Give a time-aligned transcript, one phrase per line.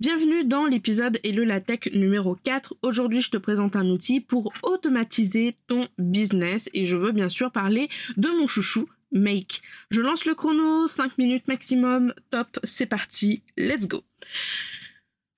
[0.00, 2.74] Bienvenue dans l'épisode Hello la Tech numéro 4.
[2.82, 7.52] Aujourd'hui, je te présente un outil pour automatiser ton business et je veux bien sûr
[7.52, 9.62] parler de mon chouchou Make.
[9.92, 14.02] Je lance le chrono, 5 minutes maximum, top, c'est parti, let's go.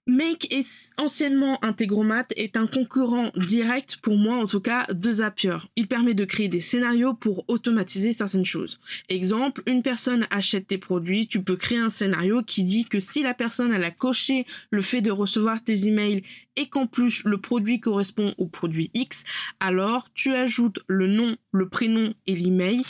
[0.08, 5.56] Make est anciennement Integromat est un concurrent direct pour moi en tout cas de Zapier.
[5.74, 8.78] Il permet de créer des scénarios pour automatiser certaines choses.
[9.08, 13.24] Exemple, une personne achète tes produits, tu peux créer un scénario qui dit que si
[13.24, 16.22] la personne a coché le fait de recevoir tes emails
[16.54, 19.24] et qu'en plus le produit correspond au produit X,
[19.58, 22.82] alors tu ajoutes le nom, le prénom et l'email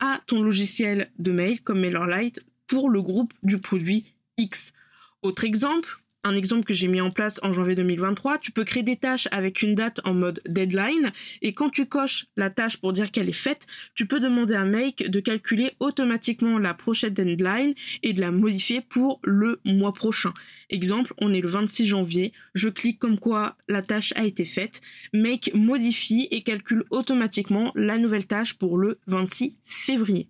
[0.00, 4.06] à ton logiciel de mail comme MailerLite pour le groupe du produit
[4.38, 4.72] X.
[5.20, 8.82] Autre exemple, un exemple que j'ai mis en place en janvier 2023, tu peux créer
[8.82, 12.92] des tâches avec une date en mode deadline et quand tu coches la tâche pour
[12.92, 17.74] dire qu'elle est faite, tu peux demander à Make de calculer automatiquement la prochaine deadline
[18.02, 20.34] et de la modifier pour le mois prochain.
[20.70, 24.80] Exemple, on est le 26 janvier, je clique comme quoi la tâche a été faite,
[25.12, 30.28] Make modifie et calcule automatiquement la nouvelle tâche pour le 26 février.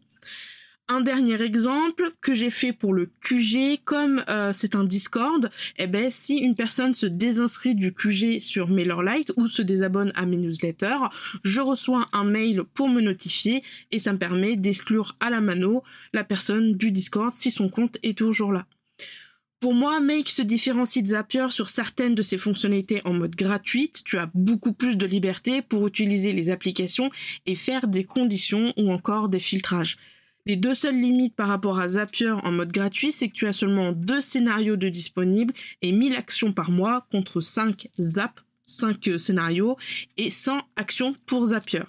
[0.91, 5.87] Un dernier exemple que j'ai fait pour le QG, comme euh, c'est un Discord, eh
[5.87, 10.39] ben si une personne se désinscrit du QG sur MailerLite ou se désabonne à mes
[10.39, 11.11] newsletters,
[11.45, 15.83] je reçois un mail pour me notifier et ça me permet d'exclure à la mano
[16.15, 18.65] la personne du Discord si son compte est toujours là.
[19.61, 24.05] Pour moi, Make se différencie de Zapier sur certaines de ses fonctionnalités en mode gratuite.
[24.05, 27.11] Tu as beaucoup plus de liberté pour utiliser les applications
[27.45, 29.99] et faire des conditions ou encore des filtrages.
[30.49, 33.53] Les deux seules limites par rapport à Zapier en mode gratuit, c'est que tu as
[33.53, 39.19] seulement deux scénarios de disponibles et 1000 actions par mois contre 5 Zap, 5 euh,
[39.19, 39.77] scénarios
[40.17, 41.83] et 100 actions pour Zapier.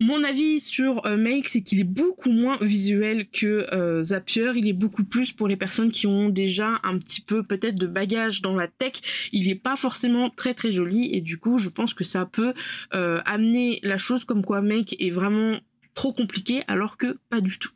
[0.00, 4.50] Mon avis sur euh, Make, c'est qu'il est beaucoup moins visuel que euh, Zapier.
[4.56, 7.86] Il est beaucoup plus pour les personnes qui ont déjà un petit peu peut-être de
[7.86, 8.94] bagage dans la tech.
[9.30, 12.54] Il n'est pas forcément très très joli et du coup, je pense que ça peut
[12.90, 15.60] amener la chose comme quoi Make est vraiment
[15.94, 17.72] trop compliqué alors que pas du tout.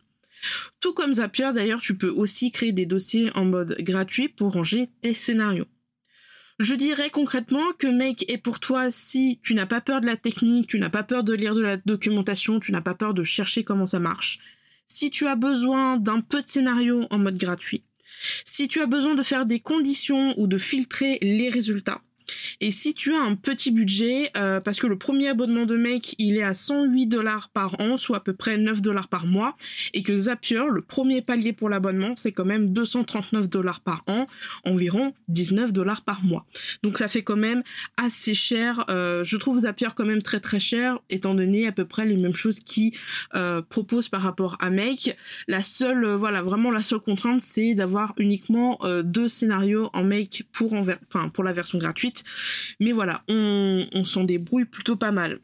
[0.81, 4.89] Tout comme Zapier, d'ailleurs, tu peux aussi créer des dossiers en mode gratuit pour ranger
[5.01, 5.67] tes scénarios.
[6.61, 10.17] Je dirais concrètement que Make est pour toi si tu n'as pas peur de la
[10.17, 13.25] technique, tu n'as pas peur de lire de la documentation, tu n'as pas peur de
[13.25, 14.39] chercher comment ça marche.
[14.87, 17.83] Si tu as besoin d'un peu de scénario en mode gratuit,
[18.45, 22.03] si tu as besoin de faire des conditions ou de filtrer les résultats,
[22.61, 26.15] et si tu as un petit budget, euh, parce que le premier abonnement de Make,
[26.19, 29.57] il est à 108 dollars par an, soit à peu près 9 dollars par mois,
[29.93, 34.27] et que Zapier, le premier palier pour l'abonnement, c'est quand même 239 dollars par an,
[34.65, 36.47] environ 19 dollars par mois.
[36.83, 37.63] Donc ça fait quand même
[37.97, 38.85] assez cher.
[38.89, 42.17] Euh, je trouve Zapier quand même très très cher, étant donné à peu près les
[42.17, 42.93] mêmes choses qu'ils
[43.35, 45.17] euh, proposent par rapport à Make.
[45.49, 50.75] La seule, voilà, vraiment la seule contrainte, c'est d'avoir uniquement deux scénarios en Make pour,
[51.33, 52.14] pour la version gratuite
[52.81, 55.41] mais voilà, on, s'en débrouille plutôt pas mal.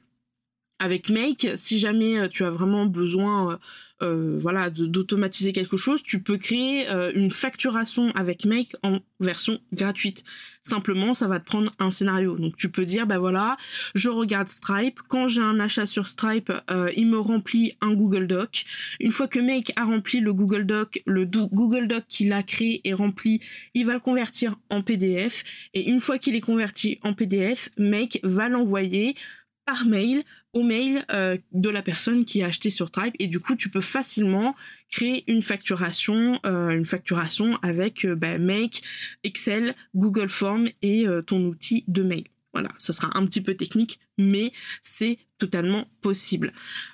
[0.82, 3.56] Avec Make, si jamais euh, tu as vraiment besoin euh,
[4.02, 10.24] euh, voilà, d'automatiser quelque chose, tu peux créer une facturation avec Make en version gratuite.
[10.62, 12.38] Simplement, ça va te prendre un scénario.
[12.38, 13.58] Donc tu peux dire, bah voilà,
[13.94, 15.00] je regarde Stripe.
[15.08, 16.50] Quand j'ai un achat sur Stripe,
[16.96, 18.64] il me remplit un Google Doc.
[19.00, 22.80] Une fois que Make a rempli le Google Doc, le Google Doc qu'il a créé
[22.88, 23.42] et rempli,
[23.74, 25.44] il va le convertir en PDF.
[25.74, 29.14] Et une fois qu'il est converti en PDF, Make va l'envoyer
[29.66, 33.38] par mail au mail euh, de la personne qui a acheté sur Stripe et du
[33.38, 34.56] coup tu peux facilement
[34.90, 38.82] créer une facturation euh, une facturation avec euh, bah, Make,
[39.22, 42.24] Excel, Google Form et ton outil de mail.
[42.52, 44.52] Voilà, ça sera un petit peu technique, mais
[44.82, 46.52] c'est totalement possible.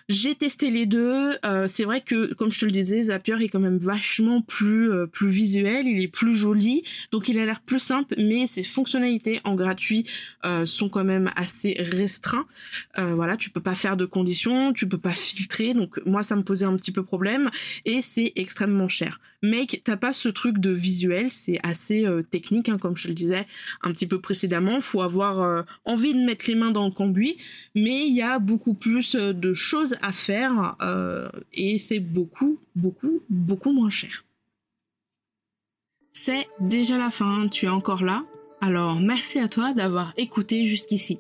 [0.08, 1.32] J'ai testé les deux.
[1.44, 4.90] Euh, c'est vrai que, comme je te le disais, Zapier est quand même vachement plus,
[4.90, 8.62] euh, plus visuel, il est plus joli, donc il a l'air plus simple, mais ses
[8.62, 10.06] fonctionnalités en gratuit
[10.44, 12.46] euh, sont quand même assez restreintes.
[12.96, 16.43] voilà, tu peux pas faire de conditions, tu peux pas filtrer, donc moi ça me
[16.43, 17.50] posait un petit peu problème,
[17.84, 19.20] et c'est extrêmement cher.
[19.43, 23.46] Make, t'as pas ce truc de visuel, c'est assez technique, hein, comme je le disais
[23.82, 24.81] un petit peu précédemment.
[24.81, 27.16] Faut avoir envie de mettre les mains dans le cambouis
[27.75, 30.77] mais il y a beaucoup plus de choses à faire
[31.53, 34.25] et c'est beaucoup, beaucoup, beaucoup moins cher.
[36.13, 38.25] C'est déjà la fin, tu es encore là
[38.63, 41.19] Alors merci à toi d'avoir écouté jusqu'ici.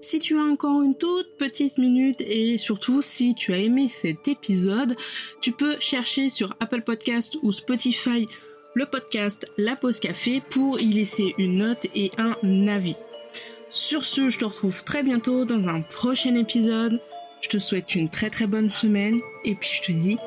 [0.00, 4.28] Si tu as encore une toute petite minute et surtout si tu as aimé cet
[4.28, 4.96] épisode,
[5.40, 8.26] tu peux chercher sur Apple Podcast ou Spotify
[8.74, 12.96] le podcast La Pause Café pour y laisser une note et un avis.
[13.70, 17.00] Sur ce, je te retrouve très bientôt dans un prochain épisode.
[17.42, 20.18] Je te souhaite une très très bonne semaine et puis je te dis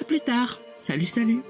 [0.00, 0.60] à plus tard.
[0.76, 1.42] Salut salut